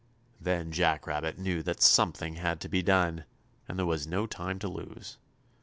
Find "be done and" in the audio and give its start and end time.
2.67-3.77